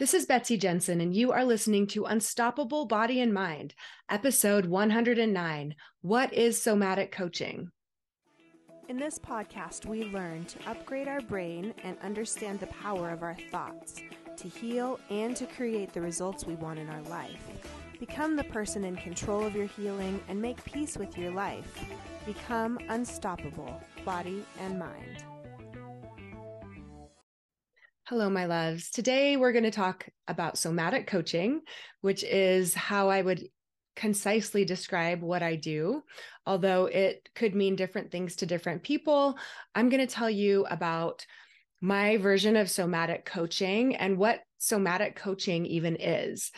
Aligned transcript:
This 0.00 0.14
is 0.14 0.24
Betsy 0.24 0.56
Jensen, 0.56 1.02
and 1.02 1.14
you 1.14 1.30
are 1.30 1.44
listening 1.44 1.86
to 1.88 2.06
Unstoppable 2.06 2.86
Body 2.86 3.20
and 3.20 3.34
Mind, 3.34 3.74
episode 4.08 4.64
109 4.64 5.74
What 6.00 6.32
is 6.32 6.62
Somatic 6.62 7.12
Coaching? 7.12 7.70
In 8.88 8.96
this 8.96 9.18
podcast, 9.18 9.84
we 9.84 10.04
learn 10.04 10.46
to 10.46 10.70
upgrade 10.70 11.06
our 11.06 11.20
brain 11.20 11.74
and 11.84 11.98
understand 12.02 12.60
the 12.60 12.68
power 12.68 13.10
of 13.10 13.22
our 13.22 13.36
thoughts 13.50 14.00
to 14.38 14.48
heal 14.48 14.98
and 15.10 15.36
to 15.36 15.44
create 15.44 15.92
the 15.92 16.00
results 16.00 16.46
we 16.46 16.54
want 16.54 16.78
in 16.78 16.88
our 16.88 17.02
life. 17.02 17.46
Become 17.98 18.36
the 18.36 18.44
person 18.44 18.84
in 18.84 18.96
control 18.96 19.44
of 19.44 19.54
your 19.54 19.66
healing 19.66 20.18
and 20.28 20.40
make 20.40 20.64
peace 20.64 20.96
with 20.96 21.18
your 21.18 21.30
life. 21.30 21.78
Become 22.24 22.78
unstoppable, 22.88 23.78
body 24.06 24.46
and 24.60 24.78
mind. 24.78 25.24
Hello, 28.10 28.28
my 28.28 28.46
loves. 28.46 28.90
Today 28.90 29.36
we're 29.36 29.52
going 29.52 29.62
to 29.62 29.70
talk 29.70 30.08
about 30.26 30.58
somatic 30.58 31.06
coaching, 31.06 31.60
which 32.00 32.24
is 32.24 32.74
how 32.74 33.08
I 33.08 33.22
would 33.22 33.46
concisely 33.94 34.64
describe 34.64 35.22
what 35.22 35.44
I 35.44 35.54
do. 35.54 36.02
Although 36.44 36.86
it 36.86 37.28
could 37.36 37.54
mean 37.54 37.76
different 37.76 38.10
things 38.10 38.34
to 38.36 38.46
different 38.46 38.82
people, 38.82 39.38
I'm 39.76 39.90
going 39.90 40.04
to 40.04 40.12
tell 40.12 40.28
you 40.28 40.66
about 40.68 41.24
my 41.80 42.16
version 42.16 42.56
of 42.56 42.68
somatic 42.68 43.26
coaching 43.26 43.94
and 43.94 44.18
what 44.18 44.40
somatic 44.58 45.14
coaching 45.14 45.64
even 45.66 45.94
is. 45.94 46.50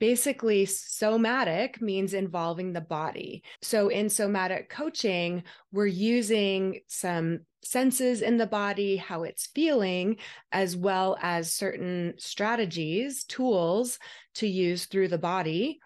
Basically, 0.00 0.64
somatic 0.64 1.82
means 1.82 2.14
involving 2.14 2.72
the 2.72 2.80
body. 2.80 3.42
So, 3.62 3.88
in 3.88 4.08
somatic 4.08 4.68
coaching, 4.68 5.42
we're 5.72 5.86
using 5.86 6.80
some 6.86 7.40
senses 7.64 8.22
in 8.22 8.36
the 8.36 8.46
body, 8.46 8.96
how 8.96 9.24
it's 9.24 9.48
feeling, 9.48 10.18
as 10.52 10.76
well 10.76 11.18
as 11.20 11.52
certain 11.52 12.14
strategies, 12.18 13.24
tools 13.24 13.98
to 14.34 14.46
use 14.46 14.86
through 14.86 15.08
the 15.08 15.18
body 15.18 15.80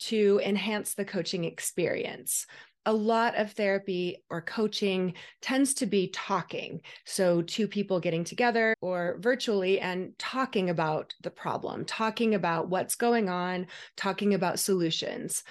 to 0.00 0.40
enhance 0.44 0.94
the 0.94 1.04
coaching 1.04 1.44
experience. 1.44 2.46
A 2.86 2.92
lot 2.92 3.36
of 3.36 3.52
therapy 3.52 4.22
or 4.28 4.42
coaching 4.42 5.14
tends 5.40 5.74
to 5.74 5.86
be 5.86 6.08
talking. 6.08 6.80
So, 7.06 7.42
two 7.42 7.66
people 7.66 7.98
getting 7.98 8.24
together 8.24 8.74
or 8.80 9.16
virtually 9.20 9.80
and 9.80 10.12
talking 10.18 10.70
about 10.70 11.14
the 11.22 11.30
problem, 11.30 11.84
talking 11.84 12.34
about 12.34 12.68
what's 12.68 12.94
going 12.94 13.28
on, 13.28 13.68
talking 13.96 14.34
about 14.34 14.58
solutions. 14.58 15.44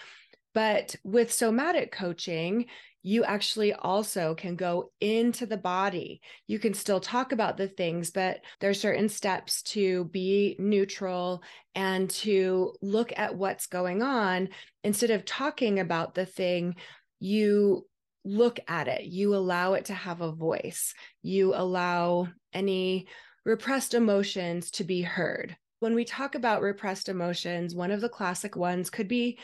But 0.53 0.95
with 1.03 1.33
somatic 1.33 1.91
coaching, 1.91 2.65
you 3.05 3.25
actually 3.25 3.73
also 3.73 4.33
can 4.33 4.55
go 4.55 4.91
into 5.01 5.45
the 5.45 5.57
body. 5.57 6.21
You 6.47 6.57
can 6.57 6.73
still 6.73 7.01
talk 7.01 7.33
about 7.33 7.57
the 7.57 7.67
things, 7.67 8.11
but 8.11 8.39
there 8.61 8.69
are 8.69 8.73
certain 8.73 9.09
steps 9.09 9.61
to 9.63 10.05
be 10.05 10.55
neutral 10.57 11.43
and 11.75 12.09
to 12.09 12.73
look 12.81 13.11
at 13.17 13.35
what's 13.35 13.67
going 13.67 14.01
on. 14.01 14.49
Instead 14.85 15.09
of 15.09 15.25
talking 15.25 15.79
about 15.79 16.15
the 16.15 16.25
thing, 16.25 16.75
you 17.23 17.87
look 18.25 18.59
at 18.67 18.87
it, 18.87 19.03
you 19.03 19.35
allow 19.35 19.73
it 19.73 19.85
to 19.85 19.93
have 19.93 20.21
a 20.21 20.31
voice, 20.31 20.93
you 21.21 21.53
allow 21.55 22.27
any 22.53 23.07
repressed 23.45 23.93
emotions 23.93 24.71
to 24.71 24.83
be 24.83 25.01
heard. 25.01 25.57
When 25.79 25.95
we 25.95 26.05
talk 26.05 26.35
about 26.35 26.61
repressed 26.61 27.09
emotions, 27.09 27.75
one 27.75 27.91
of 27.91 28.01
the 28.01 28.09
classic 28.09 28.55
ones 28.55 28.89
could 28.89 29.07
be 29.07 29.39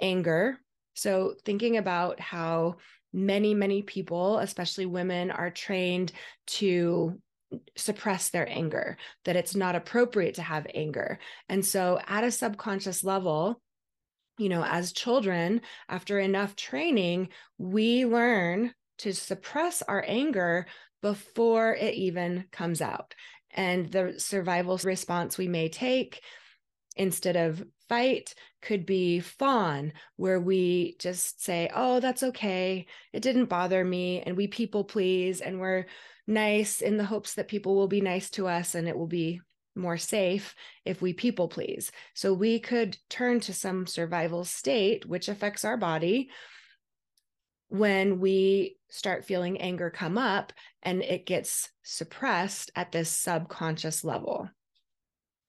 anger 0.00 0.58
so, 0.96 1.34
thinking 1.44 1.76
about 1.76 2.18
how 2.20 2.76
many, 3.12 3.52
many 3.52 3.82
people, 3.82 4.38
especially 4.38 4.86
women, 4.86 5.30
are 5.30 5.50
trained 5.50 6.10
to 6.46 7.20
suppress 7.76 8.30
their 8.30 8.48
anger, 8.48 8.96
that 9.26 9.36
it's 9.36 9.54
not 9.54 9.76
appropriate 9.76 10.36
to 10.36 10.42
have 10.42 10.66
anger. 10.74 11.18
And 11.50 11.64
so, 11.64 12.00
at 12.06 12.24
a 12.24 12.30
subconscious 12.30 13.04
level, 13.04 13.60
you 14.38 14.48
know, 14.48 14.64
as 14.64 14.92
children, 14.92 15.62
after 15.88 16.18
enough 16.18 16.56
training, 16.56 17.28
we 17.58 18.04
learn 18.04 18.74
to 18.98 19.12
suppress 19.12 19.82
our 19.82 20.04
anger 20.06 20.66
before 21.02 21.74
it 21.74 21.94
even 21.94 22.44
comes 22.52 22.80
out. 22.80 23.14
And 23.50 23.90
the 23.90 24.14
survival 24.18 24.78
response 24.84 25.38
we 25.38 25.48
may 25.48 25.68
take 25.68 26.20
instead 26.96 27.36
of 27.36 27.62
fight 27.88 28.34
could 28.62 28.84
be 28.86 29.20
fawn, 29.20 29.92
where 30.16 30.40
we 30.40 30.96
just 30.98 31.42
say, 31.44 31.70
oh, 31.74 32.00
that's 32.00 32.22
okay. 32.22 32.86
It 33.12 33.20
didn't 33.22 33.46
bother 33.46 33.84
me. 33.84 34.22
And 34.22 34.36
we 34.36 34.48
people 34.48 34.84
please 34.84 35.40
and 35.40 35.60
we're 35.60 35.86
nice 36.26 36.80
in 36.80 36.96
the 36.96 37.04
hopes 37.04 37.34
that 37.34 37.48
people 37.48 37.76
will 37.76 37.88
be 37.88 38.00
nice 38.00 38.30
to 38.30 38.48
us 38.48 38.74
and 38.74 38.88
it 38.88 38.98
will 38.98 39.06
be 39.06 39.40
more 39.76 39.98
safe 39.98 40.54
if 40.84 41.02
we 41.02 41.12
people 41.12 41.48
please. 41.48 41.90
So 42.14 42.32
we 42.32 42.58
could 42.58 42.96
turn 43.08 43.40
to 43.40 43.52
some 43.52 43.86
survival 43.86 44.44
state, 44.44 45.06
which 45.06 45.28
affects 45.28 45.64
our 45.64 45.76
body 45.76 46.30
when 47.68 48.20
we 48.20 48.76
start 48.88 49.24
feeling 49.24 49.60
anger 49.60 49.90
come 49.90 50.16
up 50.16 50.52
and 50.82 51.02
it 51.02 51.26
gets 51.26 51.70
suppressed 51.82 52.70
at 52.76 52.92
this 52.92 53.10
subconscious 53.10 54.04
level. 54.04 54.48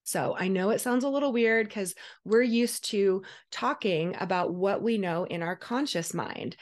So 0.03 0.35
I 0.37 0.47
know 0.47 0.69
it 0.69 0.79
sounds 0.79 1.03
a 1.03 1.09
little 1.09 1.33
weird 1.33 1.67
because 1.67 1.93
we're 2.23 2.41
used 2.41 2.85
to 2.91 3.23
talking 3.51 4.15
about 4.19 4.53
what 4.53 4.81
we 4.81 4.97
know 4.97 5.25
in 5.25 5.43
our 5.43 5.55
conscious 5.55 6.13
mind. 6.13 6.55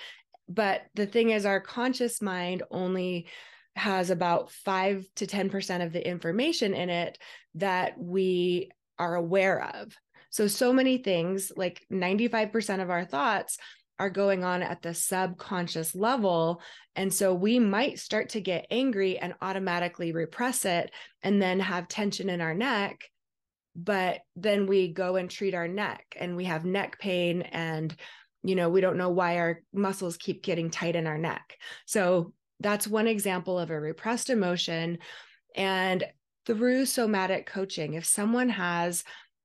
But 0.49 0.81
the 0.95 1.05
thing 1.05 1.29
is, 1.29 1.45
our 1.45 1.61
conscious 1.61 2.21
mind 2.21 2.63
only 2.71 3.27
has 3.75 4.09
about 4.09 4.51
5 4.51 5.07
to 5.15 5.27
10% 5.27 5.85
of 5.85 5.91
the 5.91 6.07
information 6.07 6.73
in 6.73 6.89
it 6.89 7.17
that 7.55 7.97
we 7.97 8.71
are 8.97 9.15
aware 9.15 9.63
of. 9.75 9.95
So, 10.29 10.47
so 10.47 10.73
many 10.73 10.97
things, 10.97 11.51
like 11.55 11.85
95% 11.91 12.81
of 12.81 12.89
our 12.89 13.05
thoughts 13.05 13.57
are 13.97 14.09
going 14.09 14.43
on 14.43 14.61
at 14.61 14.81
the 14.81 14.93
subconscious 14.93 15.95
level. 15.95 16.61
And 16.95 17.13
so 17.13 17.33
we 17.33 17.59
might 17.59 17.99
start 17.99 18.29
to 18.29 18.41
get 18.41 18.67
angry 18.69 19.17
and 19.17 19.33
automatically 19.41 20.11
repress 20.11 20.65
it 20.65 20.91
and 21.23 21.41
then 21.41 21.61
have 21.61 21.87
tension 21.87 22.29
in 22.29 22.41
our 22.41 22.53
neck 22.53 23.09
but 23.75 24.21
then 24.35 24.67
we 24.67 24.87
go 24.93 25.17
and 25.17 25.29
treat 25.29 25.53
our 25.53 25.67
neck 25.67 26.15
and 26.17 26.35
we 26.35 26.45
have 26.45 26.65
neck 26.65 26.97
pain 26.99 27.41
and 27.41 27.95
you 28.43 28.55
know 28.55 28.69
we 28.69 28.81
don't 28.81 28.97
know 28.97 29.09
why 29.09 29.37
our 29.37 29.61
muscles 29.73 30.17
keep 30.17 30.41
getting 30.41 30.69
tight 30.69 30.95
in 30.95 31.07
our 31.07 31.17
neck 31.17 31.57
so 31.85 32.33
that's 32.59 32.87
one 32.87 33.07
example 33.07 33.59
of 33.59 33.69
a 33.69 33.79
repressed 33.79 34.29
emotion 34.29 34.97
and 35.55 36.03
through 36.45 36.85
somatic 36.85 37.45
coaching 37.45 37.93
if 37.93 38.05
someone 38.05 38.49
has 38.49 39.03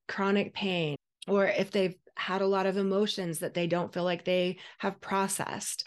chronic 0.09 0.55
pain 0.55 0.97
or 1.29 1.47
if 1.47 1.71
they've 1.71 1.97
had 2.17 2.43
a 2.43 2.47
lot 2.47 2.67
of 2.67 2.77
emotions 2.77 3.39
that 3.39 3.55
they 3.55 3.67
don't 3.67 3.93
feel 3.93 4.05
like 4.05 4.25
they 4.25 4.59
have 4.79 5.01
processed 5.01 5.87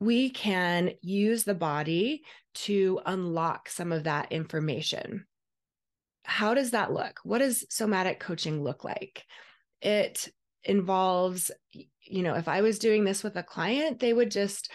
we 0.00 0.30
can 0.30 0.90
use 1.00 1.44
the 1.44 1.54
body 1.54 2.22
to 2.54 3.00
unlock 3.06 3.68
some 3.68 3.92
of 3.92 4.04
that 4.04 4.32
information 4.32 5.24
how 6.24 6.54
does 6.54 6.70
that 6.70 6.92
look? 6.92 7.20
What 7.24 7.38
does 7.38 7.64
somatic 7.68 8.20
coaching 8.20 8.62
look 8.62 8.84
like? 8.84 9.24
It 9.80 10.28
involves, 10.64 11.50
you 11.72 12.22
know, 12.22 12.34
if 12.34 12.48
I 12.48 12.60
was 12.60 12.78
doing 12.78 13.04
this 13.04 13.22
with 13.22 13.36
a 13.36 13.42
client, 13.42 13.98
they 13.98 14.12
would 14.12 14.30
just 14.30 14.70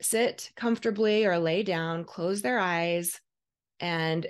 sit 0.00 0.50
comfortably 0.56 1.24
or 1.24 1.38
lay 1.38 1.62
down, 1.62 2.04
close 2.04 2.42
their 2.42 2.58
eyes, 2.58 3.20
and 3.80 4.26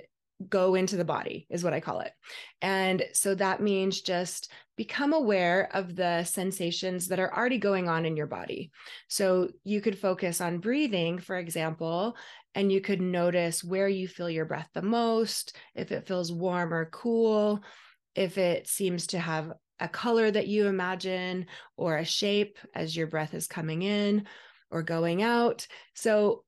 go 0.47 0.75
into 0.75 0.95
the 0.95 1.03
body, 1.03 1.45
is 1.49 1.63
what 1.63 1.73
I 1.73 1.81
call 1.81 1.99
it. 1.99 2.13
And 2.61 3.03
so 3.11 3.35
that 3.35 3.61
means 3.61 4.01
just 4.01 4.51
become 4.77 5.11
aware 5.11 5.69
of 5.73 5.95
the 5.95 6.23
sensations 6.23 7.09
that 7.09 7.19
are 7.19 7.35
already 7.35 7.57
going 7.57 7.89
on 7.89 8.05
in 8.05 8.15
your 8.15 8.27
body. 8.27 8.71
So 9.09 9.49
you 9.65 9.81
could 9.81 9.99
focus 9.99 10.39
on 10.39 10.59
breathing, 10.59 11.19
for 11.19 11.37
example, 11.37 12.15
and 12.55 12.71
you 12.71 12.79
could 12.79 13.01
notice 13.01 13.63
where 13.63 13.89
you 13.89 14.07
feel 14.07 14.29
your 14.29 14.45
breath 14.45 14.69
the 14.73 14.81
most, 14.81 15.57
if 15.75 15.91
it 15.91 16.07
feels 16.07 16.31
warm 16.31 16.73
or 16.73 16.85
cool, 16.85 17.61
if 18.15 18.37
it 18.37 18.67
seems 18.67 19.07
to 19.07 19.19
have 19.19 19.51
a 19.81 19.89
color 19.89 20.31
that 20.31 20.47
you 20.47 20.67
imagine 20.67 21.45
or 21.75 21.97
a 21.97 22.05
shape 22.05 22.57
as 22.73 22.95
your 22.95 23.07
breath 23.07 23.33
is 23.33 23.47
coming 23.47 23.81
in 23.81 24.25
or 24.71 24.83
going 24.83 25.21
out. 25.23 25.67
So, 25.93 26.43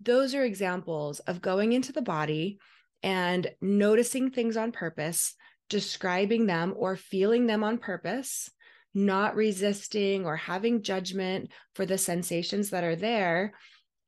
those 0.00 0.34
are 0.34 0.42
examples 0.42 1.20
of 1.20 1.42
going 1.42 1.72
into 1.74 1.92
the 1.92 2.00
body 2.00 2.58
and 3.02 3.50
noticing 3.60 4.30
things 4.30 4.56
on 4.56 4.72
purpose, 4.72 5.34
describing 5.68 6.46
them 6.46 6.72
or 6.74 6.96
feeling 6.96 7.46
them 7.46 7.62
on 7.62 7.76
purpose, 7.76 8.48
not 8.94 9.36
resisting 9.36 10.24
or 10.24 10.36
having 10.36 10.82
judgment 10.82 11.50
for 11.74 11.84
the 11.84 11.98
sensations 11.98 12.70
that 12.70 12.82
are 12.82 12.96
there, 12.96 13.52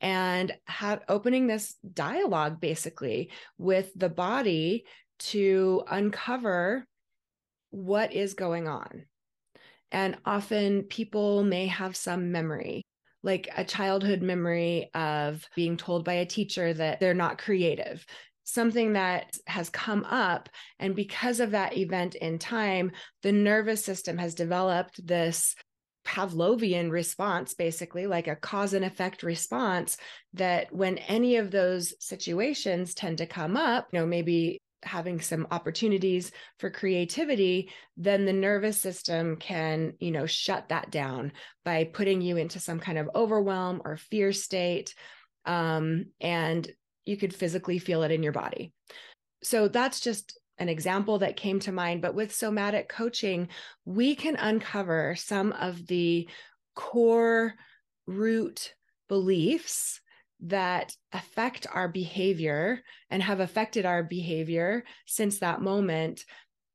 and 0.01 0.57
have 0.67 1.03
opening 1.09 1.47
this 1.47 1.75
dialogue 1.93 2.61
basically 2.61 3.31
with 3.59 3.91
the 3.95 4.09
body 4.09 4.85
to 5.19 5.83
uncover 5.91 6.87
what 7.71 8.13
is 8.13 8.35
going 8.35 8.69
on. 8.69 9.05
And 9.93 10.17
often 10.25 10.83
people 10.85 11.43
may 11.45 11.67
have 11.67 11.97
some 11.97 12.33
memory, 12.33 12.83
like 13.27 13.49
a 13.57 13.65
childhood 13.65 14.23
memory 14.23 14.89
of 14.95 15.45
being 15.55 15.77
told 15.77 16.05
by 16.05 16.15
a 16.15 16.27
teacher 16.27 16.73
that 16.73 17.01
they're 17.01 17.13
not 17.13 17.37
creative. 17.39 18.07
something 18.47 18.93
that 18.93 19.37
has 19.47 19.69
come 19.69 20.05
up. 20.05 20.49
And 20.79 20.95
because 20.95 21.41
of 21.41 21.51
that 21.51 21.77
event 21.77 22.15
in 22.15 22.39
time, 22.39 22.93
the 23.23 23.33
nervous 23.33 23.85
system 23.85 24.17
has 24.19 24.35
developed 24.35 25.05
this 25.05 25.55
Pavlovian 26.07 26.91
response, 26.93 27.55
basically, 27.55 28.07
like 28.07 28.29
a 28.29 28.37
cause 28.37 28.73
and 28.73 28.85
effect 28.85 29.25
response, 29.25 29.97
that 30.35 30.73
when 30.73 30.99
any 30.99 31.37
of 31.37 31.51
those 31.51 31.93
situations 31.99 32.95
tend 32.95 33.19
to 33.19 33.27
come 33.27 33.57
up, 33.57 33.89
you 33.93 33.99
know, 33.99 34.07
maybe 34.07 34.61
having 34.87 35.21
some 35.21 35.47
opportunities 35.51 36.31
for 36.59 36.71
creativity 36.71 37.71
then 37.97 38.25
the 38.25 38.33
nervous 38.33 38.81
system 38.81 39.37
can 39.37 39.93
you 39.99 40.11
know 40.11 40.27
shut 40.27 40.69
that 40.69 40.91
down 40.91 41.33
by 41.65 41.85
putting 41.85 42.21
you 42.21 42.37
into 42.37 42.61
some 42.61 42.79
kind 42.79 42.99
of 42.99 43.11
overwhelm 43.15 43.83
or 43.85 43.97
fear 43.97 44.33
state 44.33 44.95
um, 45.47 46.07
and 46.21 46.69
you 47.07 47.17
could 47.17 47.35
physically 47.35 47.79
feel 47.79 48.03
it 48.03 48.11
in 48.11 48.23
your 48.23 48.33
body. 48.33 48.73
So 49.43 49.69
that's 49.69 50.01
just 50.01 50.39
an 50.59 50.69
example 50.69 51.19
that 51.19 51.37
came 51.37 51.61
to 51.61 51.71
mind 51.71 52.01
but 52.01 52.15
with 52.15 52.35
somatic 52.35 52.89
coaching 52.89 53.49
we 53.85 54.15
can 54.15 54.37
uncover 54.37 55.15
some 55.15 55.53
of 55.53 55.87
the 55.87 56.27
core 56.75 57.53
root 58.07 58.73
beliefs 59.07 60.01
that 60.41 60.95
affect 61.13 61.67
our 61.73 61.89
behavior 61.89 62.83
and 63.11 63.23
have 63.23 63.41
affected 63.41 63.87
our 63.87 64.03
behavior 64.03 64.85
since 65.07 65.39
that 65.39 65.63
moment 65.63 66.25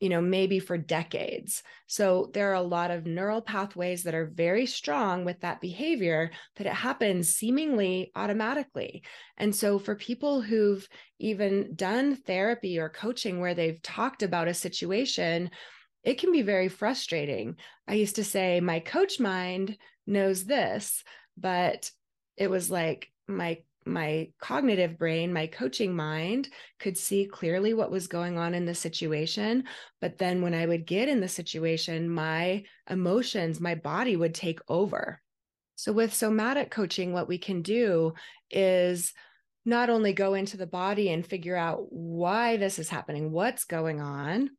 you 0.01 0.09
know 0.09 0.19
maybe 0.19 0.59
for 0.59 0.77
decades. 0.77 1.63
So 1.85 2.31
there 2.33 2.49
are 2.49 2.55
a 2.55 2.61
lot 2.61 2.91
of 2.91 3.05
neural 3.05 3.41
pathways 3.41 4.03
that 4.03 4.15
are 4.15 4.31
very 4.33 4.65
strong 4.65 5.23
with 5.23 5.39
that 5.41 5.61
behavior 5.61 6.31
that 6.55 6.65
it 6.65 6.73
happens 6.73 7.35
seemingly 7.35 8.11
automatically. 8.15 9.03
And 9.37 9.55
so 9.55 9.77
for 9.77 9.95
people 9.95 10.41
who've 10.41 10.85
even 11.19 11.75
done 11.75 12.15
therapy 12.15 12.79
or 12.79 12.89
coaching 12.89 13.39
where 13.39 13.53
they've 13.53 13.81
talked 13.81 14.23
about 14.23 14.49
a 14.49 14.53
situation 14.53 15.51
it 16.03 16.17
can 16.17 16.31
be 16.31 16.41
very 16.41 16.67
frustrating. 16.67 17.57
I 17.87 17.93
used 17.93 18.15
to 18.15 18.23
say 18.23 18.59
my 18.59 18.79
coach 18.79 19.19
mind 19.19 19.77
knows 20.07 20.45
this 20.45 21.03
but 21.37 21.91
it 22.37 22.49
was 22.49 22.71
like 22.71 23.11
my 23.31 23.59
my 23.85 24.29
cognitive 24.39 24.97
brain, 24.97 25.33
my 25.33 25.47
coaching 25.47 25.95
mind 25.95 26.49
could 26.79 26.97
see 26.97 27.25
clearly 27.25 27.73
what 27.73 27.91
was 27.91 28.07
going 28.07 28.37
on 28.37 28.53
in 28.53 28.65
the 28.65 28.75
situation. 28.75 29.63
But 29.99 30.17
then 30.17 30.41
when 30.41 30.53
I 30.53 30.65
would 30.65 30.85
get 30.85 31.09
in 31.09 31.19
the 31.19 31.27
situation, 31.27 32.09
my 32.09 32.63
emotions, 32.89 33.59
my 33.59 33.75
body 33.75 34.15
would 34.15 34.35
take 34.35 34.59
over. 34.67 35.19
So, 35.75 35.91
with 35.91 36.13
somatic 36.13 36.69
coaching, 36.69 37.11
what 37.11 37.27
we 37.27 37.39
can 37.39 37.63
do 37.63 38.13
is 38.51 39.13
not 39.65 39.89
only 39.89 40.13
go 40.13 40.33
into 40.35 40.57
the 40.57 40.67
body 40.67 41.09
and 41.09 41.25
figure 41.25 41.55
out 41.55 41.91
why 41.91 42.57
this 42.57 42.77
is 42.77 42.89
happening, 42.89 43.31
what's 43.31 43.63
going 43.63 43.99
on, 43.99 44.51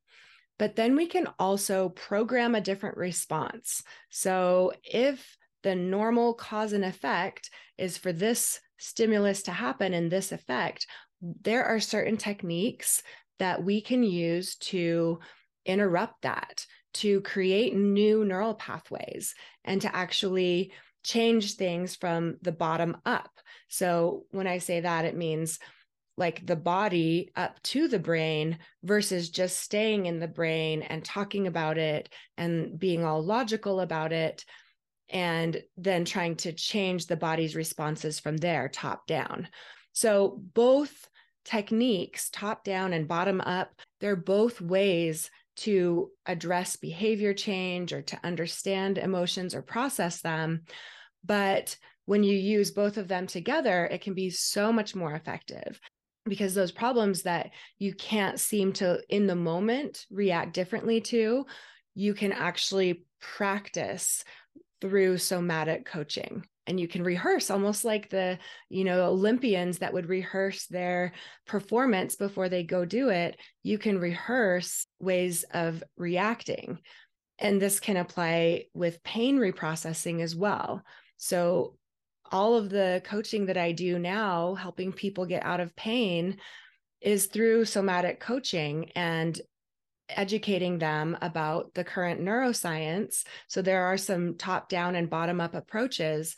but 0.59 0.75
then 0.77 0.97
we 0.97 1.07
can 1.07 1.29
also 1.39 1.91
program 1.91 2.55
a 2.55 2.61
different 2.61 2.97
response. 2.97 3.85
So, 4.11 4.73
if 4.83 5.37
the 5.63 5.75
normal 5.75 6.35
cause 6.35 6.73
and 6.73 6.85
effect 6.85 7.51
is 7.79 7.97
for 7.99 8.13
this 8.13 8.61
stimulus 8.79 9.43
to 9.45 9.53
happen 9.53 9.95
and 9.95 10.11
this 10.11 10.33
effect, 10.33 10.87
there 11.21 11.65
are 11.65 11.81
certain 11.81 12.17
techniques 12.17 13.03
that 13.39 13.63
we 13.63 13.81
can 13.81 14.03
use 14.03 14.57
to 14.57 15.21
interrupt 15.65 16.23
that, 16.23 16.67
to 16.95 17.21
create 17.23 17.75
new 17.75 18.25
neural 18.25 18.55
pathways, 18.55 19.35
and 19.65 19.81
to 19.83 19.95
actually 19.95 20.73
change 21.05 21.55
things 21.55 21.97
from 21.97 22.37
the 22.43 22.53
bottom 22.53 22.97
up. 23.05 23.31
So 23.69 24.25
when 24.31 24.47
I 24.47 24.59
say 24.59 24.81
that, 24.81 25.05
it 25.05 25.17
means 25.17 25.59
like 26.17 26.45
the 26.45 26.57
body 26.57 27.31
up 27.37 27.61
to 27.63 27.89
the 27.89 27.99
brain 27.99 28.59
versus 28.83 29.31
just 29.31 29.61
staying 29.61 30.07
in 30.07 30.21
the 30.21 30.29
brain 30.29 30.83
and 30.83 31.05
talking 31.05 31.47
about 31.47 31.79
it 31.79 32.09
and 32.37 32.79
being 32.79 33.05
all 33.05 33.23
logical 33.23 33.81
about 33.81 34.13
it 34.13 34.45
and 35.13 35.63
then 35.77 36.05
trying 36.05 36.37
to 36.37 36.53
change 36.53 37.07
the 37.07 37.17
body's 37.17 37.55
responses 37.55 38.19
from 38.19 38.37
there, 38.39 38.69
top 38.69 39.07
down. 39.07 39.49
So, 39.93 40.41
both 40.55 41.09
techniques, 41.45 42.31
top 42.31 42.65
down 42.65 42.93
and 42.93 43.07
bottom 43.07 43.41
up, 43.41 43.71
they're 44.01 44.17
both 44.17 44.61
ways 44.61 45.31
to 45.55 46.11
address 46.27 46.77
behavior 46.77 47.35
change 47.35 47.93
or 47.93 48.03
to 48.03 48.19
understand 48.25 48.97
emotions 48.97 49.55
or 49.55 49.63
process 49.63 50.23
them. 50.23 50.63
But 51.25 51.77
when 52.07 52.23
you 52.23 52.37
use 52.37 52.71
both 52.71 52.97
of 52.97 53.09
them 53.09 53.27
together, 53.27 53.87
it 53.87 54.01
can 54.01 54.15
be 54.15 54.31
so 54.31 54.73
much 54.73 54.95
more 54.95 55.15
effective 55.15 55.79
because 56.25 56.55
those 56.55 56.73
problems 56.73 57.23
that 57.23 57.51
you 57.79 57.95
can't 57.95 58.39
seem 58.39 58.73
to 58.73 59.01
in 59.09 59.27
the 59.27 59.35
moment 59.35 60.07
react 60.11 60.55
differently 60.55 61.01
to, 61.01 61.45
you 61.95 62.15
can 62.15 62.33
actually 62.33 63.05
practice 63.21 64.25
through 64.83 65.17
somatic 65.17 65.87
coaching 65.87 66.45
and 66.67 66.79
you 66.79 66.87
can 66.87 67.03
rehearse 67.03 67.51
almost 67.51 67.85
like 67.85 68.11
the 68.11 68.39
you 68.69 68.85
know 68.85 69.05
olympians 69.05 69.79
that 69.79 69.93
would 69.93 70.09
rehearse 70.09 70.67
their 70.67 71.13
performance 71.47 72.17
before 72.17 72.49
they 72.49 72.63
go 72.65 72.85
do 72.85 73.09
it. 73.09 73.37
You 73.63 73.79
can 73.79 73.99
rehearse 73.99 74.87
ways 75.01 75.45
of 75.55 75.83
reacting 75.97 76.79
and 77.39 77.63
this 77.63 77.81
can 77.81 77.97
apply 77.97 78.65
with 78.75 79.03
pain 79.03 79.39
reprocessing 79.39 80.21
as 80.21 80.37
well. 80.37 80.83
So 81.17 81.77
all 82.31 82.57
of 82.57 82.71
the 82.71 83.03
coaching 83.05 83.47
that 83.47 83.59
i 83.59 83.73
do 83.73 83.99
now 83.99 84.55
helping 84.55 84.91
people 84.91 85.27
get 85.27 85.45
out 85.45 85.61
of 85.61 85.77
pain 85.77 86.39
is 87.03 87.27
through 87.27 87.65
somatic 87.65 88.21
coaching 88.21 88.91
and 88.97 89.41
educating 90.09 90.79
them 90.79 91.17
about 91.23 91.75
the 91.75 91.85
current 91.85 92.21
neuroscience. 92.21 93.25
So 93.49 93.63
there 93.63 93.85
are 93.85 93.97
some 93.97 94.37
top 94.37 94.69
down 94.69 94.95
and 94.95 95.09
bottom 95.11 95.41
up 95.41 95.55
approaches. 95.55 96.35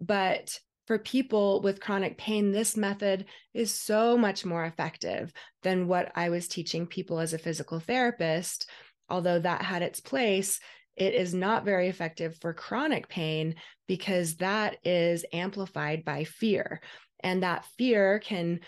But 0.00 0.58
for 0.86 0.98
people 0.98 1.60
with 1.62 1.80
chronic 1.80 2.18
pain, 2.18 2.50
this 2.50 2.76
method 2.76 3.26
is 3.54 3.72
so 3.72 4.18
much 4.18 4.44
more 4.44 4.64
effective 4.64 5.32
than 5.62 5.86
what 5.86 6.10
I 6.16 6.30
was 6.30 6.48
teaching 6.48 6.86
people 6.86 7.20
as 7.20 7.32
a 7.32 7.38
physical 7.38 7.78
therapist. 7.78 8.68
Although 9.08 9.38
that 9.40 9.62
had 9.62 9.82
its 9.82 10.00
place, 10.00 10.58
it 10.96 11.14
is 11.14 11.32
not 11.32 11.64
very 11.64 11.88
effective 11.88 12.36
for 12.40 12.52
chronic 12.52 13.08
pain 13.08 13.54
because 13.86 14.36
that 14.36 14.76
is 14.84 15.24
amplified 15.32 16.04
by 16.04 16.24
fear. 16.24 16.80
And 17.20 17.42
that 17.42 17.64
fear 17.78 18.18
can 18.18 18.60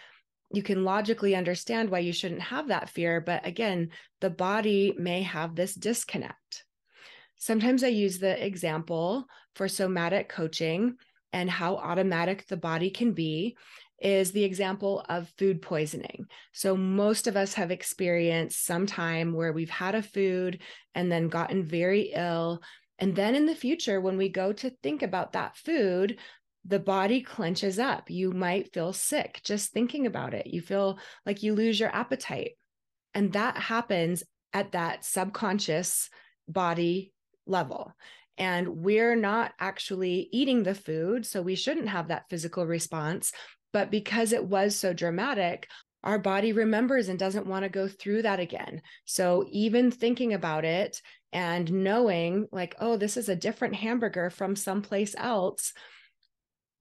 you 0.54 0.62
can 0.62 0.84
logically 0.84 1.34
understand 1.34 1.90
why 1.90 2.00
you 2.00 2.12
shouldn't 2.12 2.42
have 2.42 2.68
that 2.68 2.88
fear. 2.88 3.20
But 3.20 3.46
again, 3.46 3.90
the 4.20 4.30
body 4.30 4.94
may 4.98 5.22
have 5.22 5.54
this 5.54 5.74
disconnect. 5.74 6.64
Sometimes 7.36 7.84
I 7.84 7.88
use 7.88 8.18
the 8.18 8.44
example 8.44 9.26
for 9.54 9.68
somatic 9.68 10.28
coaching 10.28 10.96
and 11.32 11.50
how 11.50 11.76
automatic 11.76 12.46
the 12.46 12.56
body 12.56 12.90
can 12.90 13.12
be 13.12 13.56
is 14.00 14.32
the 14.32 14.44
example 14.44 15.04
of 15.08 15.32
food 15.38 15.62
poisoning. 15.62 16.26
So, 16.52 16.76
most 16.76 17.26
of 17.26 17.36
us 17.36 17.54
have 17.54 17.70
experienced 17.70 18.64
some 18.64 18.86
time 18.86 19.32
where 19.32 19.52
we've 19.52 19.70
had 19.70 19.94
a 19.94 20.02
food 20.02 20.60
and 20.94 21.10
then 21.10 21.28
gotten 21.28 21.64
very 21.64 22.12
ill. 22.14 22.60
And 22.98 23.14
then 23.16 23.34
in 23.34 23.46
the 23.46 23.54
future, 23.54 24.00
when 24.00 24.16
we 24.16 24.28
go 24.28 24.52
to 24.52 24.70
think 24.82 25.02
about 25.02 25.32
that 25.32 25.56
food, 25.56 26.18
the 26.64 26.78
body 26.78 27.20
clenches 27.20 27.78
up. 27.78 28.10
You 28.10 28.32
might 28.32 28.72
feel 28.72 28.92
sick 28.92 29.40
just 29.44 29.72
thinking 29.72 30.06
about 30.06 30.34
it. 30.34 30.46
You 30.46 30.60
feel 30.60 30.98
like 31.26 31.42
you 31.42 31.54
lose 31.54 31.78
your 31.78 31.94
appetite. 31.94 32.52
And 33.12 33.32
that 33.34 33.56
happens 33.56 34.22
at 34.52 34.72
that 34.72 35.04
subconscious 35.04 36.08
body 36.48 37.12
level. 37.46 37.92
And 38.38 38.78
we're 38.78 39.14
not 39.14 39.52
actually 39.60 40.28
eating 40.32 40.62
the 40.62 40.74
food. 40.74 41.26
So 41.26 41.42
we 41.42 41.54
shouldn't 41.54 41.88
have 41.88 42.08
that 42.08 42.24
physical 42.30 42.66
response. 42.66 43.32
But 43.72 43.90
because 43.90 44.32
it 44.32 44.44
was 44.44 44.74
so 44.74 44.92
dramatic, 44.92 45.68
our 46.02 46.18
body 46.18 46.52
remembers 46.52 47.08
and 47.08 47.18
doesn't 47.18 47.46
want 47.46 47.64
to 47.64 47.68
go 47.68 47.88
through 47.88 48.22
that 48.22 48.40
again. 48.40 48.82
So 49.04 49.46
even 49.50 49.90
thinking 49.90 50.34
about 50.34 50.64
it 50.64 51.00
and 51.32 51.70
knowing, 51.72 52.46
like, 52.52 52.74
oh, 52.78 52.96
this 52.96 53.16
is 53.16 53.28
a 53.28 53.36
different 53.36 53.74
hamburger 53.74 54.30
from 54.30 54.54
someplace 54.54 55.14
else 55.16 55.72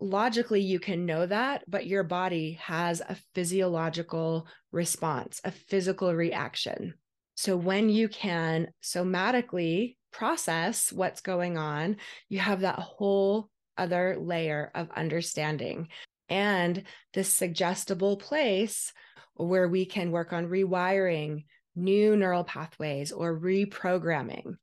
logically 0.04 0.60
you 0.60 0.80
can 0.80 1.06
know 1.06 1.26
that, 1.26 1.64
but 1.68 1.88
your 1.88 2.04
body 2.04 2.60
has 2.62 3.02
a 3.02 3.18
physiological 3.34 4.48
response, 4.72 5.40
a 5.46 5.52
physical 5.52 6.14
reaction. 6.14 6.94
So 7.36 7.56
when 7.56 7.90
you 7.90 8.10
can 8.10 8.68
somatically 8.84 9.96
process 10.12 10.92
what's 10.92 11.22
going 11.22 11.58
on, 11.58 11.98
you 12.28 12.40
have 12.40 12.62
that 12.62 12.80
whole 12.80 13.50
other 13.78 14.18
layer 14.20 14.72
of 14.76 14.92
understanding 14.92 15.88
and 16.30 16.84
this 17.14 17.34
suggestible 17.34 18.18
place 18.18 18.92
where 19.36 19.68
we 19.68 19.86
can 19.86 20.12
work 20.12 20.34
on 20.34 20.48
rewiring 20.50 21.46
new 21.76 22.16
neural 22.16 22.44
pathways 22.44 23.12
or 23.12 23.40
reprogramming. 23.40 24.56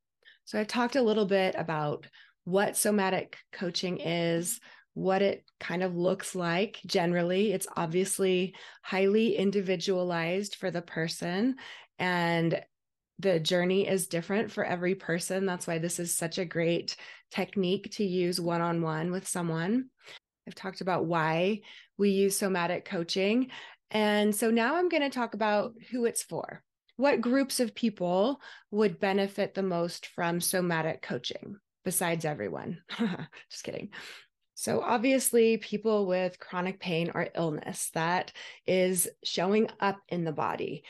So 0.45 0.61
I've 0.61 0.69
talked 0.69 0.97
a 0.97 1.03
little 1.03 1.27
bit 1.27 1.55
about 1.57 2.07
what 2.45 2.77
somatic 2.77 3.39
coaching 3.53 4.01
is, 4.01 4.61
what 5.01 5.23
it 5.23 5.45
kind 5.59 5.83
of 5.83 5.97
looks 5.97 6.35
like 6.35 6.79
generally. 6.87 7.53
It's 7.53 7.67
obviously 7.75 8.55
highly 8.83 9.35
individualized 9.35 10.57
for 10.57 10.71
the 10.71 10.83
person. 10.83 11.57
And 11.99 12.61
the 13.19 13.41
journey 13.41 13.89
is 13.89 14.09
different 14.09 14.51
for 14.51 14.63
every 14.63 14.95
person. 14.95 15.47
That's 15.47 15.67
why 15.67 15.79
this 15.79 15.99
is 15.99 16.15
such 16.15 16.37
a 16.37 16.45
great 16.45 16.97
technique 17.31 17.93
to 17.93 18.05
use 18.05 18.39
one 18.39 18.61
on 18.61 18.83
one 18.83 19.11
with 19.11 19.27
someone. 19.27 19.87
I've 20.47 20.55
talked 20.55 20.83
about 20.83 21.07
why 21.07 21.63
we 21.97 22.11
use 22.11 22.37
somatic 22.37 22.85
coaching. 22.85 23.49
And 23.91 24.35
so 24.35 24.51
now 24.51 24.77
I'm 24.77 24.91
going 24.91 25.03
to 25.03 25.11
talk 25.11 25.33
about 25.33 25.75
who 25.91 26.05
it's 26.05 26.23
for. 26.23 26.63
What 26.97 27.23
groups 27.23 27.59
of 27.61 27.75
people 27.75 28.41
would 28.71 29.01
benefit 29.01 29.55
the 29.55 29.63
most 29.63 30.07
from 30.09 30.43
somatic 30.43 31.01
coaching 31.01 31.57
besides 31.85 32.27
everyone? 32.27 32.83
Just 33.51 33.65
kidding. 33.65 33.91
So, 34.61 34.83
obviously, 34.83 35.57
people 35.57 36.07
with 36.07 36.39
chronic 36.39 36.81
pain 36.81 37.11
or 37.15 37.29
illness 37.35 37.89
that 37.95 38.31
is 38.67 39.09
showing 39.25 39.71
up 39.81 39.97
in 40.11 40.25
the 40.25 40.33
body. 40.33 40.85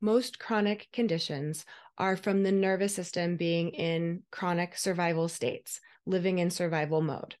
Most 0.00 0.38
chronic 0.38 0.86
conditions 0.92 1.64
are 1.98 2.16
from 2.16 2.44
the 2.44 2.52
nervous 2.52 2.94
system 2.94 3.36
being 3.36 3.70
in 3.70 4.22
chronic 4.30 4.78
survival 4.78 5.26
states, 5.26 5.80
living 6.06 6.38
in 6.38 6.50
survival 6.50 7.02
mode. 7.02 7.34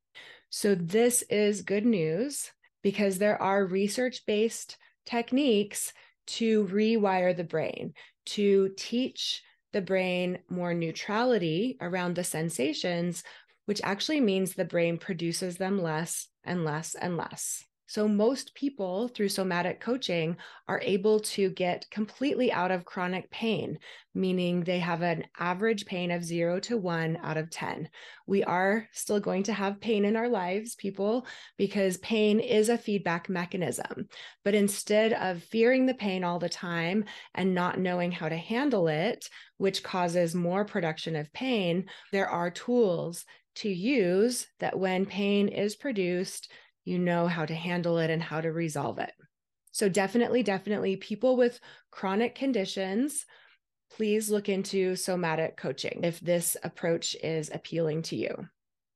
So, 0.50 0.74
this 0.74 1.22
is 1.30 1.62
good 1.62 1.86
news 1.86 2.50
because 2.82 3.18
there 3.18 3.40
are 3.40 3.64
research 3.64 4.26
based 4.26 4.78
techniques 5.04 5.92
to 6.38 6.66
rewire 6.66 7.36
the 7.36 7.44
brain, 7.44 7.94
to 8.34 8.70
teach 8.76 9.40
the 9.72 9.82
brain 9.82 10.38
more 10.48 10.74
neutrality 10.74 11.76
around 11.80 12.16
the 12.16 12.24
sensations, 12.24 13.22
which 13.66 13.80
actually 13.84 14.20
means 14.20 14.54
the 14.54 14.64
brain 14.64 14.98
produces 14.98 15.56
them 15.56 15.80
less 15.80 16.28
and 16.44 16.64
less 16.64 16.94
and 16.94 17.16
less. 17.16 17.64
So, 17.88 18.08
most 18.08 18.52
people 18.54 19.06
through 19.06 19.28
somatic 19.28 19.80
coaching 19.80 20.36
are 20.66 20.80
able 20.82 21.20
to 21.20 21.50
get 21.50 21.88
completely 21.88 22.50
out 22.50 22.72
of 22.72 22.84
chronic 22.84 23.30
pain, 23.30 23.78
meaning 24.12 24.64
they 24.64 24.80
have 24.80 25.02
an 25.02 25.24
average 25.38 25.86
pain 25.86 26.10
of 26.10 26.24
zero 26.24 26.58
to 26.60 26.76
one 26.76 27.16
out 27.22 27.36
of 27.36 27.48
10. 27.48 27.88
We 28.26 28.42
are 28.42 28.88
still 28.90 29.20
going 29.20 29.44
to 29.44 29.52
have 29.52 29.80
pain 29.80 30.04
in 30.04 30.16
our 30.16 30.28
lives, 30.28 30.74
people, 30.74 31.28
because 31.56 31.96
pain 31.98 32.40
is 32.40 32.70
a 32.70 32.78
feedback 32.78 33.28
mechanism. 33.28 34.08
But 34.44 34.54
instead 34.54 35.12
of 35.12 35.44
fearing 35.44 35.86
the 35.86 35.94
pain 35.94 36.24
all 36.24 36.40
the 36.40 36.48
time 36.48 37.04
and 37.36 37.54
not 37.54 37.78
knowing 37.78 38.10
how 38.10 38.28
to 38.28 38.36
handle 38.36 38.88
it, 38.88 39.30
which 39.58 39.84
causes 39.84 40.34
more 40.34 40.64
production 40.64 41.14
of 41.14 41.32
pain, 41.32 41.84
there 42.10 42.28
are 42.28 42.50
tools 42.50 43.24
to 43.56 43.68
use 43.68 44.46
that 44.60 44.78
when 44.78 45.06
pain 45.06 45.48
is 45.48 45.76
produced, 45.76 46.50
you 46.84 46.98
know 46.98 47.26
how 47.26 47.44
to 47.44 47.54
handle 47.54 47.98
it 47.98 48.10
and 48.10 48.22
how 48.22 48.40
to 48.40 48.52
resolve 48.52 48.98
it. 48.98 49.12
So, 49.72 49.88
definitely, 49.88 50.42
definitely, 50.42 50.96
people 50.96 51.36
with 51.36 51.60
chronic 51.90 52.34
conditions, 52.34 53.26
please 53.90 54.30
look 54.30 54.48
into 54.48 54.96
somatic 54.96 55.56
coaching 55.56 56.00
if 56.02 56.20
this 56.20 56.56
approach 56.62 57.14
is 57.22 57.50
appealing 57.52 58.02
to 58.02 58.16
you. 58.16 58.48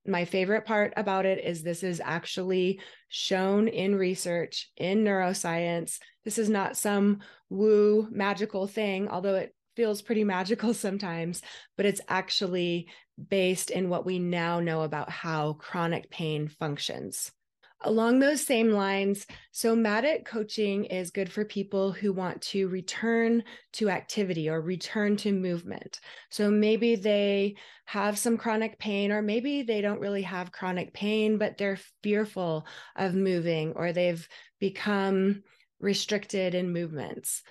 My 0.07 0.25
favorite 0.25 0.64
part 0.64 0.95
about 0.97 1.26
it 1.26 1.45
is 1.45 1.62
this 1.62 1.83
is 1.83 2.00
actually 2.02 2.81
shown 3.09 3.69
in 3.69 3.95
research 3.95 4.71
in 4.76 5.05
neuroscience. 5.05 5.99
This 6.25 6.38
is 6.38 6.49
not 6.49 6.76
some 6.76 7.21
woo 7.50 8.09
magical 8.11 8.67
thing, 8.67 9.09
although 9.09 9.35
it 9.35 9.55
feels 9.80 10.02
pretty 10.02 10.25
magical 10.25 10.75
sometimes, 10.87 11.40
but 11.78 11.87
it's 11.87 12.02
actually 12.06 12.87
based 13.30 13.70
in 13.70 13.88
what 13.88 14.04
we 14.04 14.18
now 14.18 14.60
know 14.60 14.82
about 14.82 15.08
how 15.08 15.54
chronic 15.54 16.10
pain 16.10 16.49
functions. 16.49 17.32
Along 17.80 18.18
those 18.18 18.44
same 18.44 18.72
lines, 18.72 19.26
somatic 19.52 20.26
coaching 20.26 20.84
is 20.84 21.10
good 21.10 21.32
for 21.32 21.46
people 21.46 21.92
who 21.92 22.12
want 22.12 22.42
to 22.42 22.68
return 22.68 23.42
to 23.72 23.88
activity 23.88 24.50
or 24.50 24.60
return 24.60 25.16
to 25.16 25.32
movement. 25.32 25.99
So 26.28 26.50
maybe 26.50 26.94
they 26.94 27.54
have 27.87 28.18
some 28.18 28.37
chronic 28.37 28.78
pain, 28.78 29.12
or 29.12 29.22
maybe 29.22 29.62
they 29.62 29.80
don't 29.80 30.00
really 30.00 30.22
have 30.22 30.52
chronic 30.52 30.92
pain, 30.92 31.38
but 31.38 31.56
they're 31.56 31.78
fearful 32.02 32.66
of 32.96 33.14
moving 33.14 33.72
or 33.72 33.94
they've 33.94 34.28
become 34.60 35.42
restricted 35.80 36.54
in 36.54 36.75
movements. 36.75 37.42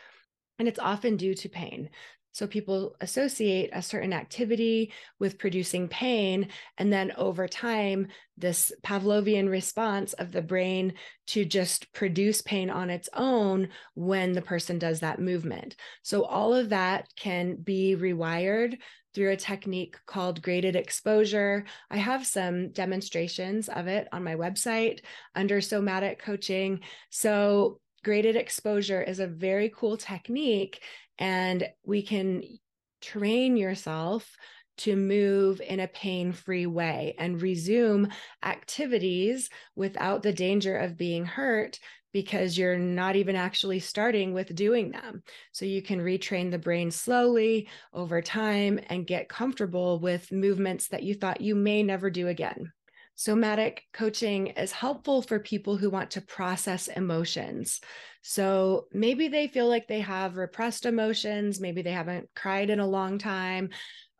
And 0.59 0.67
it's 0.67 0.77
often 0.77 1.15
due 1.15 1.33
to 1.35 1.49
pain. 1.49 1.89
So 2.31 2.47
people 2.47 2.95
associate 3.01 3.69
a 3.73 3.81
certain 3.81 4.13
activity 4.13 4.93
with 5.19 5.39
producing 5.39 5.87
pain. 5.87 6.49
And 6.77 6.91
then 6.91 7.11
over 7.17 7.47
time, 7.47 8.07
this 8.37 8.71
Pavlovian 8.83 9.49
response 9.49 10.13
of 10.13 10.31
the 10.31 10.41
brain 10.41 10.93
to 11.27 11.43
just 11.43 11.91
produce 11.93 12.41
pain 12.41 12.69
on 12.69 12.89
its 12.89 13.09
own 13.13 13.69
when 13.95 14.33
the 14.33 14.41
person 14.41 14.79
does 14.79 15.01
that 15.01 15.19
movement. 15.19 15.75
So 16.03 16.23
all 16.23 16.53
of 16.53 16.69
that 16.69 17.07
can 17.15 17.55
be 17.55 17.95
rewired 17.97 18.77
through 19.13 19.31
a 19.31 19.37
technique 19.37 19.97
called 20.05 20.41
graded 20.41 20.75
exposure. 20.75 21.65
I 21.89 21.97
have 21.97 22.25
some 22.25 22.71
demonstrations 22.71 23.67
of 23.67 23.87
it 23.87 24.07
on 24.11 24.23
my 24.23 24.35
website 24.35 25.01
under 25.35 25.61
somatic 25.61 26.19
coaching. 26.19 26.81
So 27.09 27.79
graded 28.03 28.35
exposure 28.35 29.01
is 29.01 29.19
a 29.19 29.27
very 29.27 29.71
cool 29.75 29.97
technique 29.97 30.81
and 31.19 31.67
we 31.85 32.01
can 32.01 32.43
train 33.01 33.57
yourself 33.57 34.35
to 34.77 34.95
move 34.95 35.59
in 35.59 35.81
a 35.81 35.87
pain 35.87 36.31
free 36.31 36.65
way 36.65 37.13
and 37.19 37.41
resume 37.41 38.07
activities 38.43 39.49
without 39.75 40.23
the 40.23 40.31
danger 40.31 40.77
of 40.77 40.97
being 40.97 41.25
hurt 41.25 41.79
because 42.13 42.57
you're 42.57 42.77
not 42.77 43.15
even 43.15 43.35
actually 43.35 43.79
starting 43.79 44.33
with 44.33 44.55
doing 44.55 44.91
them. 44.91 45.21
So 45.51 45.65
you 45.65 45.81
can 45.81 45.99
retrain 45.99 46.49
the 46.49 46.57
brain 46.57 46.91
slowly 46.91 47.67
over 47.93 48.21
time 48.21 48.79
and 48.87 49.05
get 49.05 49.29
comfortable 49.29 49.99
with 49.99 50.31
movements 50.31 50.87
that 50.87 51.03
you 51.03 51.13
thought 51.13 51.41
you 51.41 51.55
may 51.55 51.83
never 51.83 52.09
do 52.09 52.29
again. 52.29 52.71
Somatic 53.19 53.83
coaching 53.91 54.47
is 54.47 54.71
helpful 54.71 55.21
for 55.21 55.39
people 55.39 55.75
who 55.75 55.89
want 55.89 56.11
to 56.11 56.21
process 56.21 56.87
emotions. 56.87 57.81
So 58.21 58.85
maybe 58.93 59.27
they 59.27 59.49
feel 59.49 59.67
like 59.67 59.89
they 59.89 59.99
have 59.99 60.37
repressed 60.37 60.85
emotions, 60.85 61.59
maybe 61.59 61.81
they 61.81 61.91
haven't 61.91 62.29
cried 62.33 62.69
in 62.69 62.79
a 62.79 62.87
long 62.87 63.17
time, 63.17 63.71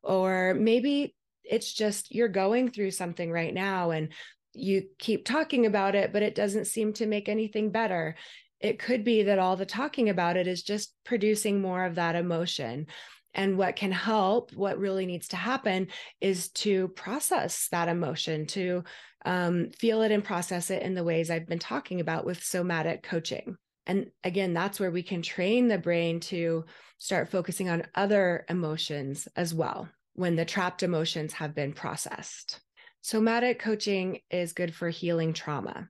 or 0.03 0.53
maybe 0.53 1.15
it's 1.45 1.71
just 1.71 2.13
you're 2.13 2.27
going 2.27 2.71
through 2.71 2.91
something 2.91 3.31
right 3.31 3.53
now 3.53 3.91
and 3.91 4.11
you 4.53 4.89
keep 4.97 5.23
talking 5.23 5.65
about 5.65 5.95
it, 5.95 6.11
but 6.11 6.21
it 6.21 6.35
doesn't 6.35 6.67
seem 6.67 6.91
to 6.91 7.05
make 7.05 7.29
anything 7.29 7.71
better. 7.71 8.17
It 8.59 8.79
could 8.79 9.05
be 9.05 9.23
that 9.23 9.39
all 9.39 9.55
the 9.55 9.65
talking 9.65 10.09
about 10.09 10.35
it 10.35 10.45
is 10.45 10.61
just 10.61 10.93
producing 11.05 11.61
more 11.61 11.85
of 11.85 11.95
that 11.95 12.15
emotion. 12.15 12.87
And 13.33 13.57
what 13.57 13.75
can 13.75 13.91
help, 13.91 14.53
what 14.53 14.79
really 14.79 15.05
needs 15.05 15.27
to 15.29 15.36
happen 15.36 15.88
is 16.19 16.50
to 16.50 16.88
process 16.89 17.67
that 17.71 17.88
emotion, 17.88 18.48
to 18.48 18.83
um, 19.25 19.69
feel 19.71 20.01
it 20.01 20.12
and 20.12 20.24
process 20.24 20.69
it 20.69 20.81
in 20.81 20.95
the 20.95 21.03
ways 21.03 21.29
I've 21.29 21.48
been 21.48 21.59
talking 21.59 22.00
about 22.00 22.25
with 22.25 22.43
somatic 22.43 23.03
coaching. 23.03 23.57
And 23.86 24.12
again, 24.24 24.53
that's 24.53 24.79
where 24.79 24.91
we 24.91 25.03
can 25.03 25.21
train 25.21 25.67
the 25.67 25.77
brain 25.77 26.19
to 26.21 26.65
start 26.98 27.29
focusing 27.29 27.69
on 27.69 27.88
other 27.95 28.45
emotions 28.50 29.27
as 29.36 29.53
well 29.53 29.89
when 30.13 30.36
the 30.36 30.45
trapped 30.45 30.83
emotions 30.83 31.33
have 31.33 31.55
been 31.55 31.74
processed. 31.74 32.59
Somatic 33.01 33.59
coaching 33.59 34.19
is 34.29 34.53
good 34.53 34.75
for 34.75 34.89
healing 34.89 35.33
trauma. 35.33 35.89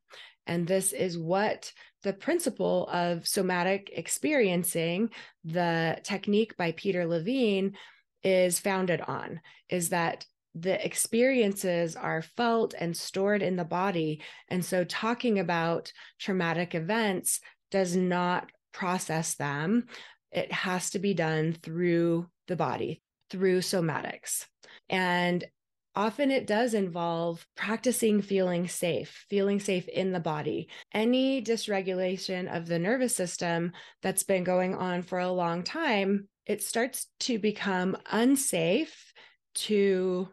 And 0.50 0.66
this 0.66 0.94
is 0.94 1.16
what 1.16 1.72
the 2.02 2.12
principle 2.12 2.88
of 2.92 3.28
somatic 3.28 3.92
experiencing, 3.94 5.12
the 5.44 6.00
technique 6.04 6.58
by 6.58 6.72
Peter 6.72 7.06
Levine, 7.06 7.76
is 8.24 8.60
founded 8.60 9.00
on 9.02 9.42
is 9.70 9.90
that 9.90 10.26
the 10.56 10.84
experiences 10.84 11.96
are 11.96 12.24
felt 12.24 12.74
and 12.74 12.98
stored 12.98 13.44
in 13.44 13.58
the 13.58 13.64
body. 13.64 14.22
And 14.48 14.66
so, 14.66 14.84
talking 14.84 15.38
about 15.38 15.94
traumatic 16.20 16.74
events 16.74 17.42
does 17.70 17.96
not 17.96 18.50
process 18.74 19.36
them. 19.36 19.86
It 20.32 20.52
has 20.52 20.90
to 20.92 21.00
be 21.00 21.14
done 21.14 21.54
through 21.62 22.28
the 22.48 22.56
body, 22.56 23.04
through 23.30 23.60
somatics. 23.60 24.46
And 24.90 25.46
often 26.00 26.32
it 26.32 26.48
does 26.48 26.74
involve 26.74 27.46
practicing 27.58 28.22
feeling 28.22 28.70
safe, 28.70 29.26
feeling 29.30 29.60
safe 29.60 29.86
in 29.90 30.14
the 30.14 30.20
body. 30.22 30.70
Any 30.94 31.44
dysregulation 31.44 32.48
of 32.56 32.68
the 32.68 32.80
nervous 32.80 33.14
system 33.14 33.74
that's 34.02 34.24
been 34.24 34.46
going 34.46 34.76
on 34.76 35.02
for 35.02 35.20
a 35.20 35.30
long 35.30 35.62
time, 35.62 36.30
it 36.46 36.64
starts 36.64 37.08
to 37.20 37.38
become 37.38 37.98
unsafe 38.10 39.12
to 39.56 40.30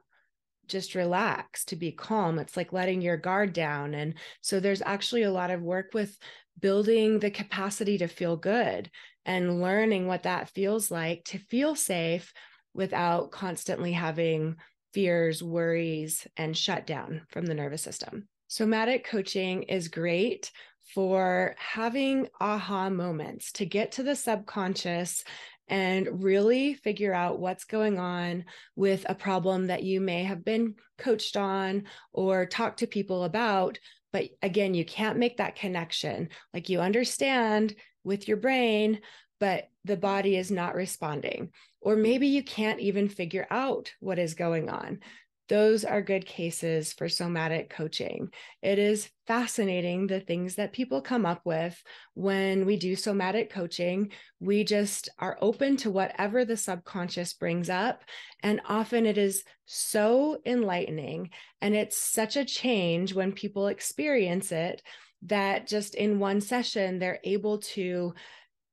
just 0.69 0.95
relax, 0.95 1.65
to 1.65 1.75
be 1.75 1.91
calm. 1.91 2.39
It's 2.39 2.57
like 2.57 2.73
letting 2.73 3.03
your 3.03 3.17
guard 3.17 3.53
down. 3.53 3.93
And 3.93 4.15
so 4.43 4.61
there's 4.61 4.83
actually 4.83 5.25
a 5.25 5.33
lot 5.33 5.51
of 5.51 5.63
work 5.63 5.87
with 5.93 6.17
building 6.61 7.19
the 7.19 7.31
capacity 7.33 7.99
to 7.99 8.07
feel 8.07 8.37
good 8.37 8.89
and 9.25 9.61
learning 9.61 10.07
what 10.07 10.23
that 10.23 10.49
feels 10.49 10.93
like 10.93 11.25
to 11.25 11.39
feel 11.39 11.75
safe 11.75 12.33
without 12.73 13.33
constantly 13.33 13.91
having 13.91 14.55
fears, 14.97 15.43
worries, 15.43 16.27
and 16.39 16.57
shutdown 16.57 17.21
from 17.29 17.45
the 17.45 17.53
nervous 17.53 17.83
system. 17.83 18.27
Somatic 18.49 19.07
coaching 19.07 19.65
is 19.65 19.89
great 19.89 20.51
for 20.95 21.55
having 21.59 22.27
aha 22.41 22.89
moments 22.89 23.53
to 23.53 23.67
get 23.67 23.93
to 23.93 24.03
the 24.03 24.17
subconscious 24.17 25.23
and 25.69 26.25
really 26.25 26.73
figure 26.73 27.13
out 27.13 27.39
what's 27.39 27.65
going 27.65 27.99
on 27.99 28.47
with 28.75 29.05
a 29.07 29.15
problem 29.15 29.67
that 29.67 29.83
you 29.83 30.01
may 30.01 30.25
have 30.25 30.43
been 30.47 30.75
coached 30.97 31.37
on 31.37 31.85
or 32.15 32.47
talked 32.47 32.79
to 32.79 32.87
people 32.87 33.25
about. 33.25 33.79
But 34.15 34.31
again, 34.41 34.73
you 34.73 34.87
can't 34.87 35.19
make 35.19 35.37
that 35.37 35.57
connection. 35.57 36.31
Like 36.55 36.71
you 36.71 36.81
understand 36.81 37.75
with 38.03 38.29
your 38.29 38.39
brain, 38.39 39.01
but 39.39 39.69
the 39.85 39.97
body 39.97 40.37
is 40.37 40.51
not 40.51 40.75
responding. 40.75 41.51
Or 41.81 41.97
maybe 41.97 42.27
you 42.27 42.43
can't 42.43 42.81
even 42.81 43.09
figure 43.09 43.47
out 43.51 43.93
what 44.01 44.19
is 44.19 44.35
going 44.35 44.69
on 44.69 45.01
those 45.49 45.85
are 45.85 46.03
good 46.03 46.27
cases 46.27 46.93
for 46.93 47.09
somatic 47.09 47.71
coaching. 47.71 48.31
It 48.63 48.79
is 48.79 49.09
fascinating 49.27 50.07
the 50.07 50.21
things 50.21 50.57
that 50.57 50.73
people 50.73 51.01
come 51.01 51.25
up 51.25 51.43
with 51.45 51.81
when 52.15 52.67
we 52.67 52.77
do 52.77 52.97
somatic 52.97 53.51
coaching. 53.51 54.11
We 54.41 54.65
just 54.65 55.09
are 55.19 55.39
open 55.41 55.77
to 55.79 55.91
whatever 55.91 56.45
the 56.45 56.57
subconscious 56.57 57.35
brings 57.35 57.71
up. 57.71 58.03
And 58.43 58.61
often 58.69 59.07
it 59.07 59.19
is 59.19 59.45
so 59.67 60.39
enlightening 60.45 61.31
and 61.61 61.75
it's 61.77 62.01
such 62.01 62.37
a 62.37 62.45
change 62.45 63.15
when 63.15 63.33
people 63.33 63.69
experience 63.69 64.51
it 64.51 64.83
that 65.23 65.67
just 65.67 65.95
in 65.95 66.19
one 66.19 66.41
session, 66.41 66.99
they're 66.99 67.21
able 67.25 67.59
to 67.59 68.15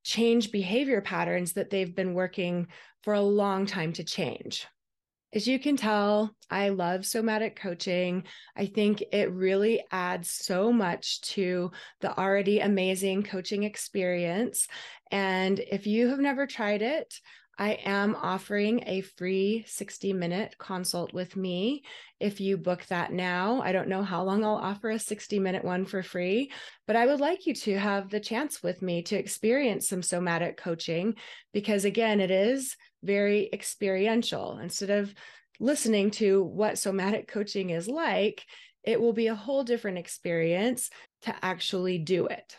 change 0.04 0.52
behavior 0.52 1.00
patterns 1.00 1.54
that 1.54 1.70
they've 1.70 1.94
been 1.94 2.14
working 2.14 2.68
for 3.02 3.14
a 3.14 3.20
long 3.20 3.66
time 3.66 3.92
to 3.94 4.04
change. 4.04 4.66
As 5.32 5.48
you 5.48 5.58
can 5.58 5.76
tell, 5.76 6.36
I 6.48 6.68
love 6.68 7.04
somatic 7.04 7.56
coaching. 7.56 8.22
I 8.56 8.66
think 8.66 9.02
it 9.10 9.32
really 9.32 9.82
adds 9.90 10.30
so 10.30 10.72
much 10.72 11.22
to 11.22 11.72
the 12.00 12.16
already 12.16 12.60
amazing 12.60 13.24
coaching 13.24 13.64
experience. 13.64 14.68
And 15.10 15.58
if 15.58 15.88
you 15.88 16.08
have 16.10 16.20
never 16.20 16.46
tried 16.46 16.82
it, 16.82 17.12
I 17.58 17.72
am 17.84 18.16
offering 18.16 18.82
a 18.86 19.02
free 19.02 19.64
60 19.66 20.12
minute 20.12 20.56
consult 20.58 21.12
with 21.12 21.36
me. 21.36 21.84
If 22.18 22.40
you 22.40 22.56
book 22.56 22.84
that 22.86 23.12
now, 23.12 23.60
I 23.62 23.72
don't 23.72 23.88
know 23.88 24.02
how 24.02 24.24
long 24.24 24.44
I'll 24.44 24.56
offer 24.56 24.90
a 24.90 24.98
60 24.98 25.38
minute 25.38 25.64
one 25.64 25.84
for 25.84 26.02
free, 26.02 26.50
but 26.86 26.96
I 26.96 27.06
would 27.06 27.20
like 27.20 27.46
you 27.46 27.54
to 27.54 27.78
have 27.78 28.10
the 28.10 28.20
chance 28.20 28.62
with 28.62 28.82
me 28.82 29.02
to 29.02 29.16
experience 29.16 29.88
some 29.88 30.02
somatic 30.02 30.56
coaching 30.56 31.14
because, 31.52 31.84
again, 31.84 32.20
it 32.20 32.30
is 32.30 32.76
very 33.02 33.48
experiential. 33.52 34.58
Instead 34.58 34.90
of 34.90 35.14
listening 35.60 36.10
to 36.12 36.42
what 36.42 36.78
somatic 36.78 37.28
coaching 37.28 37.70
is 37.70 37.86
like, 37.86 38.44
it 38.82 39.00
will 39.00 39.12
be 39.12 39.28
a 39.28 39.34
whole 39.34 39.64
different 39.64 39.98
experience 39.98 40.90
to 41.22 41.34
actually 41.42 41.98
do 41.98 42.26
it. 42.26 42.56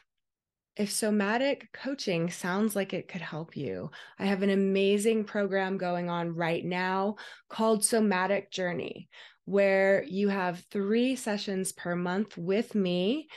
If 0.78 0.92
somatic 0.92 1.72
coaching 1.72 2.30
sounds 2.30 2.76
like 2.76 2.94
it 2.94 3.08
could 3.08 3.22
help 3.22 3.56
you, 3.56 3.92
I 4.20 4.26
have 4.26 4.44
an 4.44 4.50
amazing 4.50 5.24
program 5.24 5.78
going 5.78 6.10
on 6.10 6.36
right 6.36 6.66
now 6.66 7.16
called 7.48 7.86
Somatic 7.86 8.52
Journey, 8.52 9.08
where 9.46 10.04
you 10.04 10.28
have 10.28 10.66
three 10.72 11.16
sessions 11.16 11.72
per 11.72 11.96
month 11.96 12.38
with 12.38 12.76
me 12.76 13.30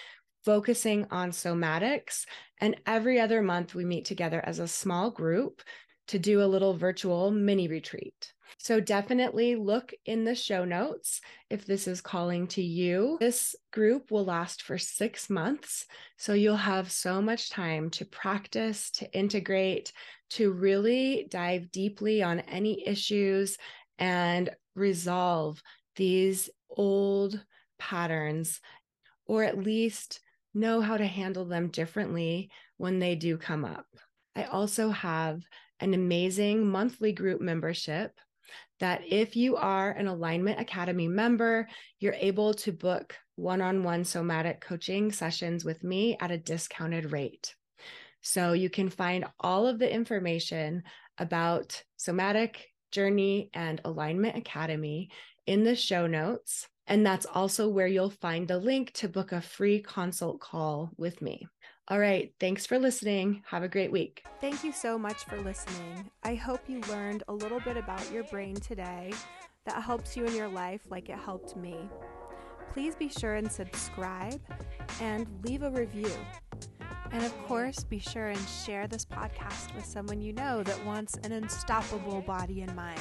focusing 0.45 1.07
on 1.13 1.31
somatics. 1.31 2.25
And 2.61 2.81
every 2.87 3.21
other 3.21 3.41
month, 3.41 3.73
we 3.73 3.85
meet 3.85 4.05
together 4.05 4.43
as 4.45 4.59
a 4.59 4.67
small 4.67 5.13
group 5.13 5.63
to 6.09 6.19
do 6.19 6.43
a 6.43 6.47
little 6.47 6.75
virtual 6.75 7.31
mini 7.31 7.69
retreat. 7.69 8.33
So 8.57 8.81
definitely 8.81 9.55
look 9.55 9.93
in 10.07 10.25
the 10.25 10.35
show 10.35 10.65
notes 10.65 11.21
if 11.51 11.67
this 11.67 11.87
is 11.87 12.01
calling 12.01 12.47
to 12.49 12.63
you. 12.63 13.19
This 13.21 13.55
group 13.73 14.11
will 14.11 14.25
last 14.25 14.63
for 14.63 14.79
six 14.79 15.29
months. 15.29 15.87
So 16.17 16.33
you'll 16.33 16.57
have 16.57 16.91
so 16.91 17.21
much 17.21 17.51
time 17.51 17.91
to 17.91 18.05
practice, 18.05 18.91
to 18.93 19.13
integrate, 19.13 19.93
to 20.31 20.51
really 20.53 21.27
dive 21.31 21.71
deeply 21.71 22.23
on 22.23 22.41
any 22.41 22.87
issues 22.87 23.59
and 23.99 24.51
resolve 24.75 25.63
these 25.97 26.49
old 26.71 27.45
patterns, 27.79 28.61
or 29.27 29.45
at 29.45 29.59
least 29.59 30.21
know 30.55 30.81
how 30.81 30.97
to 30.97 31.07
handle 31.07 31.45
them 31.45 31.69
differently 31.69 32.51
when 32.77 32.99
they 32.99 33.15
do 33.15 33.37
come 33.37 33.65
up. 33.65 33.87
I 34.35 34.45
also 34.45 34.91
have 34.91 35.43
an 35.81 35.95
amazing 35.95 36.67
monthly 36.67 37.13
group 37.13 37.41
membership 37.41 38.13
that 38.81 39.03
if 39.07 39.37
you 39.37 39.57
are 39.57 39.91
an 39.91 40.07
Alignment 40.07 40.61
Academy 40.61 41.09
member, 41.09 41.69
you're 41.99 42.15
able 42.15 42.55
to 42.55 42.73
book 42.73 43.17
one 43.37 43.61
on 43.61 43.85
one 43.85 44.05
somatic 44.05 44.61
coaching 44.61 45.13
sessions 45.13 45.65
with 45.65 45.85
me 45.85 46.17
at 46.21 46.31
a 46.31 46.39
discounted 46.39 47.13
rate. 47.13 47.55
So 48.21 48.53
you 48.53 48.69
can 48.69 48.91
find 48.91 49.25
all 49.41 49.67
of 49.67 49.79
the 49.79 49.93
information 49.93 50.83
about 51.19 51.83
Somatic 51.97 52.67
Journey 52.91 53.51
and 53.55 53.81
Alignment 53.85 54.37
Academy 54.37 55.11
in 55.47 55.65
the 55.65 55.77
show 55.77 56.07
notes. 56.07 56.69
And 56.87 57.05
that's 57.05 57.27
also 57.27 57.69
where 57.69 57.87
you'll 57.87 58.11
find 58.11 58.49
the 58.49 58.59
link 58.59 58.93
to 58.95 59.09
book 59.09 59.33
a 59.33 59.41
free 59.41 59.81
consult 59.81 60.41
call 60.41 60.91
with 60.97 61.21
me. 61.21 61.47
All 61.91 61.99
right. 61.99 62.31
Thanks 62.39 62.67
for 62.67 62.79
listening. 62.79 63.43
Have 63.47 63.63
a 63.63 63.69
great 63.69 63.91
week. 63.91 64.23
Thank 64.43 64.63
you 64.63 64.73
so 64.73 64.99
much 64.99 65.25
for 65.25 65.41
listening. 65.41 66.11
I 66.23 66.35
hope 66.35 66.61
you 66.69 66.83
learned 66.83 67.23
a 67.29 67.33
little 67.33 67.61
bit 67.61 67.79
about 67.79 68.13
your 68.13 68.25
brain 68.25 68.57
today 68.57 69.11
that 69.65 69.83
helps 69.83 70.15
you 70.15 70.27
in 70.27 70.35
your 70.35 70.49
life 70.49 70.83
like 70.91 71.09
it 71.09 71.17
helped 71.19 71.57
me. 71.57 71.89
Please 72.75 72.95
be 72.95 73.09
sure 73.09 73.37
and 73.37 73.51
subscribe 73.51 74.39
and 75.01 75.27
leave 75.45 75.63
a 75.63 75.71
review. 75.71 76.13
And 77.11 77.25
of 77.25 77.37
course, 77.47 77.85
be 77.85 77.99
sure 77.99 78.29
and 78.29 78.49
share 78.49 78.87
this 78.87 79.07
podcast 79.07 79.75
with 79.75 79.87
someone 79.87 80.21
you 80.21 80.35
know 80.35 80.63
that 80.63 80.85
wants 80.85 81.17
an 81.25 81.33
unstoppable 81.33 82.21
body 82.21 82.61
and 82.61 82.77
mind. 82.77 83.01